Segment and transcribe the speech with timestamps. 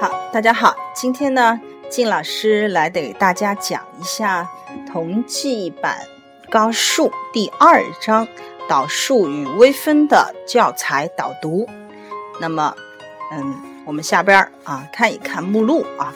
[0.00, 1.60] 好，大家好，今天呢，
[1.90, 4.48] 靳老师来给大家讲一下
[4.92, 5.98] 同济版
[6.48, 8.28] 高数第二章
[8.68, 11.68] 导数与微分的教材导读。
[12.40, 12.72] 那么，
[13.32, 16.14] 嗯，我们下边啊看一看目录啊。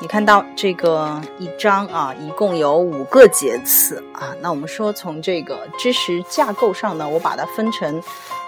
[0.00, 4.34] 你看到这个一章啊，一共有五个节次啊。
[4.40, 8.02] 那我们说从这个知识架构上呢，我把它分成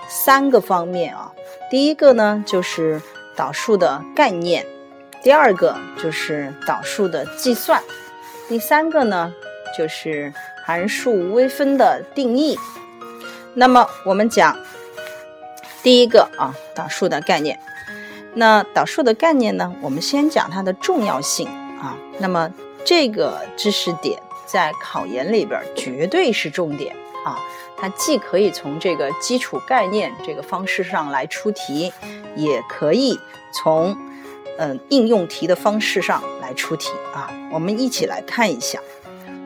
[0.09, 1.33] 三个方面啊。
[1.71, 3.01] 第一个呢就是
[3.35, 4.65] 导数的概念，
[5.23, 7.83] 第二个就是导数的计算，
[8.49, 9.33] 第三个呢
[9.77, 10.33] 就是
[10.65, 12.59] 函数微分的定义。
[13.55, 14.57] 那么我们讲
[15.83, 17.59] 第一个啊，导数的概念。
[18.35, 19.75] 那导数的概念呢？
[19.81, 21.49] 我们先讲它的重要性
[21.81, 21.97] 啊。
[22.19, 22.53] 那么
[22.85, 26.95] 这个知识点在考研里边绝对是重点
[27.25, 27.39] 啊。
[27.77, 31.93] 它既可以从这个基础概念这个方式上来出题，
[32.35, 33.19] 也可以
[33.53, 33.97] 从
[34.59, 37.31] 嗯应用题的方式上来出题啊。
[37.53, 38.79] 我们一起来看一下。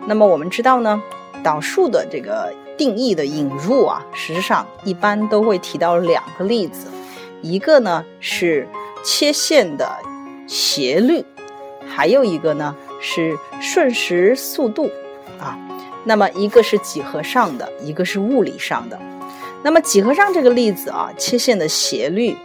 [0.06, 1.02] 那么我们知道呢，
[1.42, 6.88] 导数的这个定义的引入啊，实际上一般都会提到两个例子，
[7.42, 8.68] 一个呢是。
[9.02, 9.90] 切线的
[10.46, 11.24] 斜率，
[11.88, 14.90] 还有一个呢是瞬时速度
[15.38, 15.58] 啊。
[16.04, 18.98] 那么一个是几何上的，一个是物理上的。
[19.62, 22.36] 那么几何上这个例子啊，切线的斜率，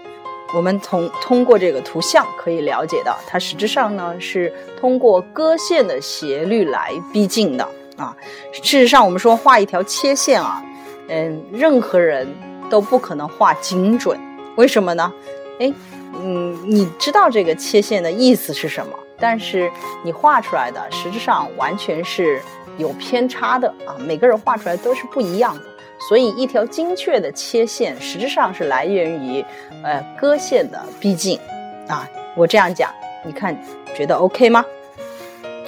[0.53, 8.16] 我们从通过这个图像可以了解到，它实质上呢是通过割线的斜率来逼近的啊。
[8.52, 10.64] 事实上，我们说画一条切线啊，
[11.08, 12.28] 嗯，任何人
[12.69, 14.19] 都不可能画精准，
[14.56, 15.14] 为什么呢？
[15.59, 15.73] 哎。
[16.17, 18.94] 嗯，你知道这个切线的意思是什么？
[19.20, 19.72] 但是
[20.04, 22.42] 你画出来的实质上完全是
[22.78, 23.96] 有偏差的啊！
[24.00, 25.62] 每个人画出来都是不一样的，
[26.10, 29.44] 所以一条精确的切线实质上是来源于
[29.84, 31.40] 呃割线的逼近
[31.88, 32.08] 啊。
[32.36, 32.92] 我这样讲，
[33.26, 33.58] 你看
[33.96, 34.66] 觉得 OK 吗？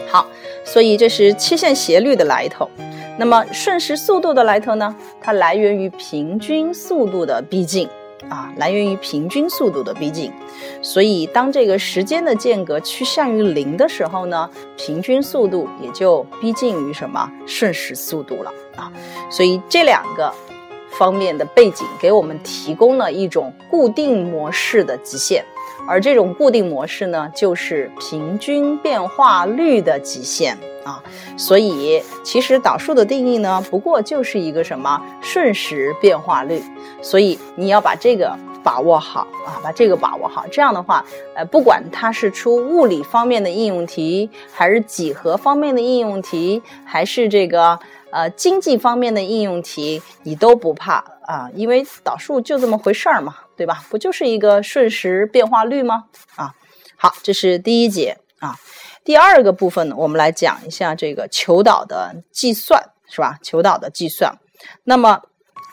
[0.09, 0.27] 好，
[0.65, 2.69] 所以这是切线斜率的来头。
[3.17, 4.95] 那么瞬时速度的来头呢？
[5.21, 7.89] 它来源于平均速度的逼近。
[8.29, 10.31] 啊，来源于平均速度的逼近，
[10.81, 18.91] 所以当这个时间的间隔趋向于零的时候呢，平均速度也就逼近于什么瞬时速度了啊。
[19.29, 20.33] 所以这两个
[20.97, 25.45] 方面的背景给我们提供了一种固定模式的极限，
[25.87, 30.57] 而这种固定模式呢，就是平均变化率的极限。
[30.87, 31.03] 啊，
[31.37, 36.63] 所以其实导数的定义呢，不过就是一个什么瞬时变化率，
[37.01, 38.33] 所以你要把这个
[38.63, 41.03] 把握好啊，把这个把握好，这样的话，
[41.35, 47.77] 呃，不管它是出物理方面的应用题，还是几何方面的应用题，还是这个
[48.11, 53.83] 呃经济方面的应用题，你都不怕啊，因为导数就这么回事儿嘛，对吧？
[53.89, 56.05] 不就是一个瞬时变化率吗？
[56.35, 56.53] 啊，
[56.95, 58.55] 好，这是第一节啊。
[59.07, 63.39] 第二个部分呢，我们来讲一下这个求导的计算，是吧？
[63.41, 64.37] 求导的计算。
[64.83, 65.17] 那么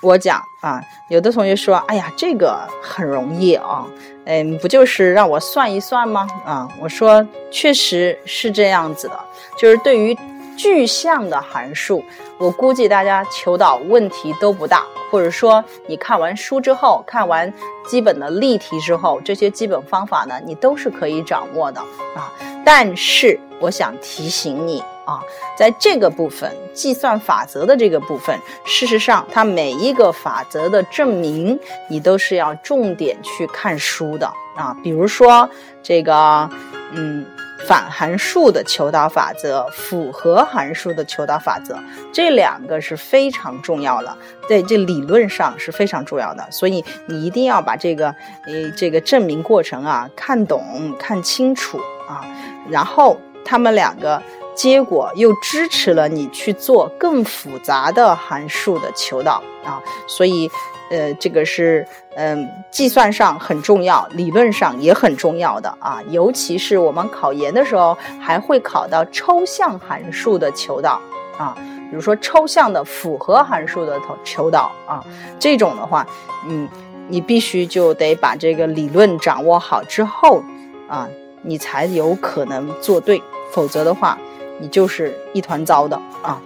[0.03, 0.81] 我讲啊，
[1.11, 3.85] 有的同学说，哎呀，这个很容易啊，
[4.27, 6.29] 嗯，不就是让我算一算吗？
[6.47, 9.19] 啊，我说确实是这样子的，
[9.59, 10.17] 就是对于
[10.57, 12.05] 具象的函数，
[12.39, 17.53] 我估计大家求导问题都不大，或者说你看完书之后，看完
[17.85, 21.81] 基本的例题之后，这些基本方法呢，你都是可以掌握的
[22.15, 22.31] 啊。
[22.65, 25.21] 但是我想提醒你啊，
[25.57, 31.59] 在这个部分计算法则的这个部分，事实上它每一个法则的证明，
[31.89, 34.27] 你都是要重点去看书的
[34.57, 34.75] 啊。
[34.83, 35.49] 比如说
[35.83, 36.49] 这个，
[36.93, 37.25] 嗯，
[37.69, 41.79] 反函数的求导法则，复合函数的求导法则，
[42.13, 44.17] 这两个是非常重要的，
[44.49, 46.47] 在这理论上是非常重要的。
[46.51, 48.07] 所以你一定要把这个，
[48.47, 52.25] 呃，这个证明过程啊看懂、看清楚啊。
[52.71, 54.23] 然后他们两个
[54.55, 60.49] 结果又支持了你去做更复杂的函数的求导啊，所以，
[60.91, 71.01] 呃，这个是嗯计算上很重要，理论上也很重要的啊，尤其是我们考研的时候还会考到抽象函数的求导
[71.37, 71.55] 啊，
[71.91, 75.05] 比如说抽象的复合函数的求导啊，
[75.39, 76.07] 这种的话，
[76.49, 76.69] 嗯，
[77.09, 80.43] 你必须就得把这个理论掌握好之后
[80.89, 81.09] 啊。
[81.45, 84.19] 你才有可能做对，否则的话，
[84.59, 86.41] 你就是一团糟的啊！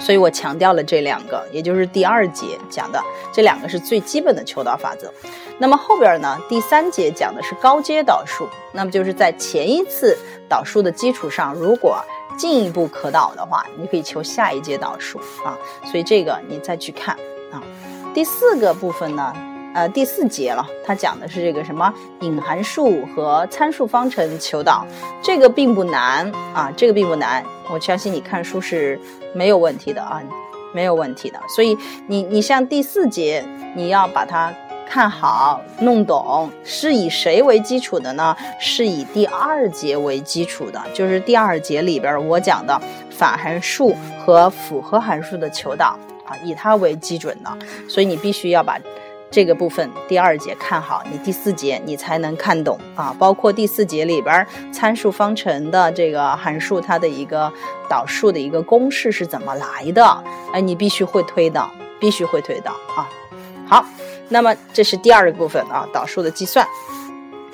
[0.00, 5.12] 所以我强调了这两个，也就是第二节讲的这两个是最基本的求导法则。
[5.58, 10.16] 那么后边呢，第三节讲的是高阶导数，那么就是在前一次
[10.48, 11.98] 导数的基础上，如果
[12.38, 15.58] 进一步可导的话，你可以求下一阶导数啊。
[15.84, 17.16] 所以这个你再去看
[17.50, 17.62] 啊。
[18.14, 19.32] 第四个部分呢？
[19.78, 24.84] 呃第四节了，它讲的是这个什么隐函数和参数方程求导，
[25.22, 28.98] 这个并不难啊，这个并不难，我相信你看书是
[29.32, 30.20] 没有问题的啊，
[30.74, 31.38] 没有问题的。
[31.54, 31.78] 所以
[32.08, 33.44] 你你像第四节，
[33.76, 34.52] 你要把它。
[34.90, 38.34] 看好弄懂是以谁为基础的呢？
[38.58, 45.88] 是以第二节为基础的，就是第二节里边我讲的反函数和复合函数的求导
[46.24, 47.50] 啊，以它为基准的。
[47.86, 48.78] 所以你必须要把
[49.30, 53.14] 这个部分第二节看好，你第四节你才能看懂啊。
[53.18, 57.52] 包括第四节里边参数方程的这个函数，它的一个
[57.88, 60.24] 导数的一个公式是怎么来的？
[60.52, 61.70] 哎，你必须会推导，
[62.00, 63.08] 必须会推导啊。
[63.66, 63.84] 好。
[64.30, 66.68] 那么这是第二个部分啊，导数的计算。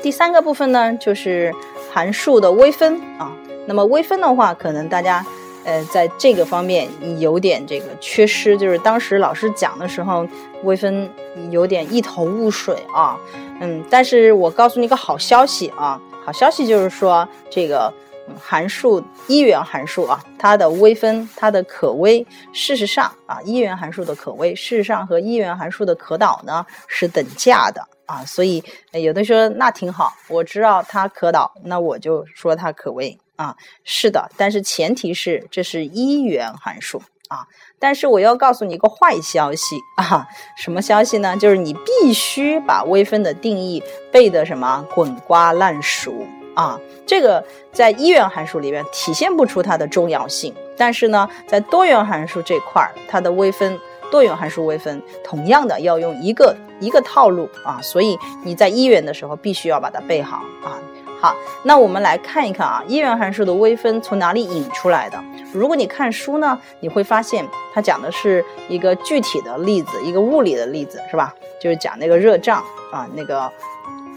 [0.03, 1.55] 第三个部分呢，就是
[1.93, 3.31] 函数的微分啊。
[3.69, 5.25] 那么微分的话，可能大家
[5.65, 6.89] 呃在这个方面
[7.19, 10.27] 有点这个缺失，就是当时老师讲的时候，
[10.63, 11.11] 微分
[11.51, 13.19] 有点一头雾水啊。
[13.61, 17.93] 嗯，但是我告诉你一个好消息啊，好消息就是说这个。
[18.41, 37.47] 函数一元函数啊，它的微分，它的可微，事实上啊，一元函数的可微，事实上和一元函数的可导呢是等价的啊，所以有的说那挺好，我知道它可导，那我就说它可微啊，是的，但是前提是这是一元函数啊，
[37.79, 40.27] 但是我要告诉你一个坏消息啊，
[40.57, 41.37] 什么消息呢？
[41.37, 43.83] 就是你必须把微分的定义
[44.13, 46.27] 背的什么滚瓜烂熟。
[46.55, 53.77] 啊，这个在一元函数里边体现不出它的重要性，但是呢，在多元函数这块儿，它的微分，
[54.09, 60.79] 多元函数微分同样的要用一个一个套路啊，所以你在一元的时候必须要把它背好啊。
[61.25, 65.19] 好，那我们来看一看啊，一元函数的微分从哪里引出来的？
[65.55, 71.35] 如果你看书呢，你会发现它讲的是一个具体的例子，一个物理的例子，是吧？
[71.59, 72.62] 就是讲那个热胀
[72.93, 73.50] 啊，那个。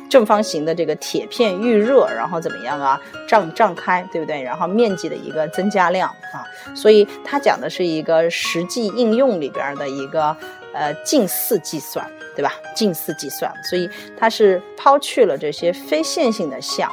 [0.09, 2.97] 正方形的这个铁片遇热，然后怎么样啊？
[3.27, 4.41] 胀胀开，对不对？
[4.41, 10.33] 然后面积的一个增加量啊，所以它讲的是一个实际应用里边的一个
[10.77, 12.53] 呃近似计算，对吧？
[12.75, 16.89] 近似计算，所以它是抛去了这些非线性的项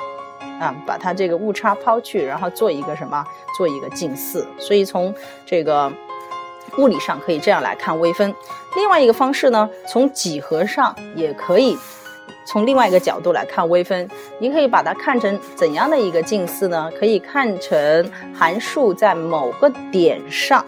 [0.58, 3.22] 啊，把它这个误差抛去，然后做一个什么？
[3.58, 4.46] 做一个近似。
[4.58, 5.14] 所以从
[5.44, 5.92] 这个
[6.78, 8.34] 物理上可以这样来看微分。
[8.74, 11.76] 另外一个方式呢，从几何上也可以。
[12.46, 14.08] 从另外一个角度来看微分，
[14.38, 16.90] 你可以把它看成怎样的一个近似呢？
[16.98, 20.64] 可以看成函数在某个点上，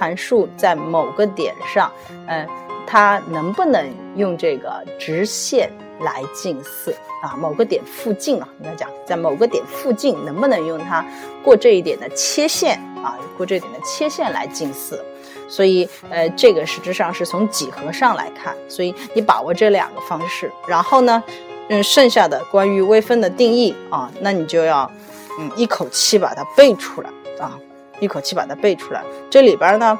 [0.00, 1.92] 函数在某个点上，
[2.26, 2.48] 嗯，
[2.86, 3.86] 它能不能
[4.16, 5.70] 用这个直线
[6.00, 7.36] 来近似啊？
[7.36, 11.04] 某个点附近啊，应该讲在某个点附近能不能用它
[11.44, 13.18] 过这一点的切线啊？
[13.36, 15.04] 过这一点的切线来近似？
[15.46, 21.22] 所以，呃，这个实质上是从几何上来看，所以你把握这两个方式，然后呢，
[21.68, 24.90] 嗯，剩下的关于微分的定义啊，那你就要，
[25.38, 27.10] 嗯，一口气把它背出来
[27.40, 27.58] 啊，
[28.00, 29.04] 一口气把它背出来。
[29.30, 29.98] 这里边呢，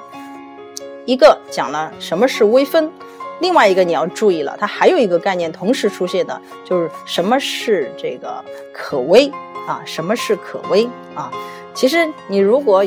[1.04, 2.90] 一个讲了什么是微分，
[3.40, 9.30] 另外一个你要注意了，它还有一个概念同时出现的，就是什么是这个可微
[9.68, 11.30] 啊，什么是可微啊。
[11.72, 12.84] 其实你如果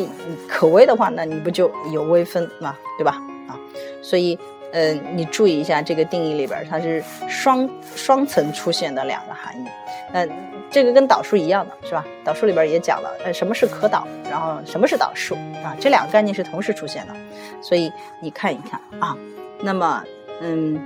[0.48, 3.22] 可微的话，那你不就有微分嘛，对吧？
[3.48, 3.56] 啊，
[4.02, 4.38] 所以，
[4.74, 9.66] 呃，你注意一下这个定义里边，它是双双层出现的两个含义。
[10.12, 10.30] 嗯，
[10.70, 12.04] 这个跟导数一样的是吧？
[12.26, 15.74] 导数里边也讲了，呃，什么是可导，然后什么是导数啊？
[15.80, 17.14] 这两个概念是同时出现的，
[17.62, 19.16] 所以你看一看啊。
[19.62, 20.04] 那么，
[20.42, 20.78] 嗯，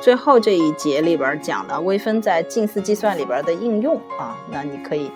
[0.00, 5.10] 最后这一节里边讲的微分在近似计算里边的应用啊，那你可以。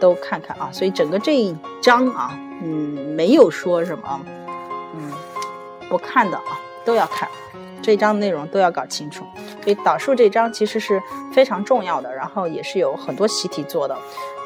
[0.00, 4.20] 都看看啊，所以整个这一章啊，嗯，没有说什么，
[4.96, 5.12] 嗯，
[5.88, 7.28] 不看的啊，都要看，
[7.82, 9.24] 这一章内容都要搞清楚。
[9.62, 13.96] 所以导数这一章其实是非常重要的，然后也是有很多习题做的，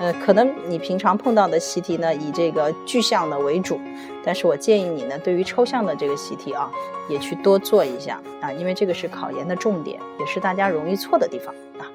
[0.00, 3.78] 呃，可能你平常碰到的习题呢，以这个具象的为主，
[4.25, 6.71] 但是我建议你呢，对于抽象的这个习题啊，
[7.09, 11.87] 也去多做一下啊，因为这个是考研的重点，也是大家容易错的地方啊。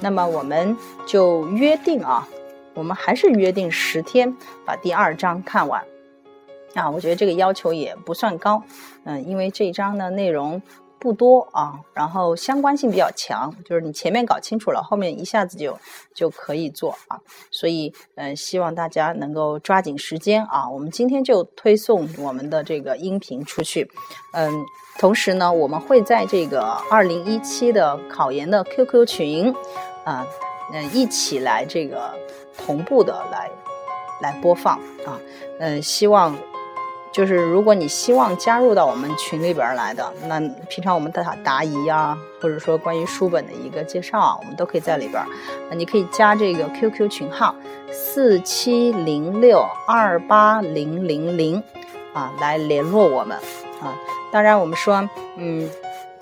[0.00, 2.28] 那么我们就约定啊。
[2.74, 4.34] 我们还是约定十天
[4.64, 5.84] 把第二章看完，
[6.72, 8.62] 啊，我觉得这个要求也不算高，
[9.04, 10.62] 嗯，因为这一章的内容
[11.02, 15.76] 不多啊，然后相关性比较强，就是你前面搞清楚了，后面一下子就
[16.14, 17.18] 就可以做啊，
[17.50, 23.90] 所以嗯，希望大家能够抓紧时间啊，我们今天就推送我们的这个音频出去，
[24.34, 24.64] 嗯，
[25.00, 29.52] 同时呢，我们会在这个二零一七的考研的 QQ 群，
[30.04, 30.24] 啊，
[30.72, 32.14] 嗯，一起来这个。
[32.54, 33.50] 同步的来
[34.20, 35.18] 来播放啊，
[35.58, 36.36] 嗯，希望
[37.12, 45.22] 就是如果你希望加入到我们群里边来的，那平常我们答答疑啊，或者说关于书本的一个介绍啊，我们都可以在里边。
[45.68, 47.54] 那你可以加这个 QQ 群号
[47.90, 51.62] 四七零六二八零零零
[52.14, 53.36] 啊，来联络我们
[53.82, 53.94] 啊。
[54.32, 55.68] 当然，我们说，嗯，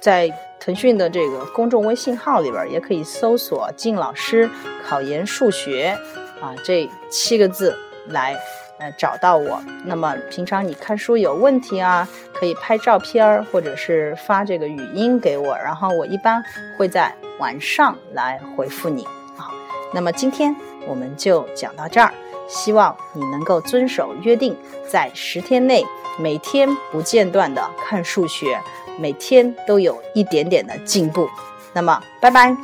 [0.00, 0.28] 在
[0.58, 4.50] 腾讯的这个公众微信号里边，也可以搜索“靳老师
[4.84, 5.96] 考研数学”
[6.42, 7.78] 啊这七个字
[8.08, 8.36] 来。
[8.80, 9.62] 呃，找到我。
[9.84, 16.42] 那么平常你看书有问题啊，可以拍照片儿，或者是发这个语音给我，然后我一般
[16.76, 19.04] 会在晚上来回复你
[19.36, 19.52] 啊。
[19.92, 20.56] 那么今天
[20.88, 22.10] 我们就讲到这儿，
[22.48, 24.56] 希望你能够遵守约定，
[24.88, 25.84] 在十天内
[26.18, 28.58] 每天不间断的看数学，
[28.98, 31.28] 每天都有一点点的进步。
[31.74, 32.56] 那么，拜拜。